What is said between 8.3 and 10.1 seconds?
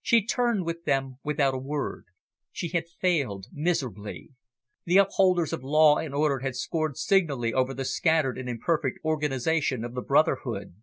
and imperfect organisation of the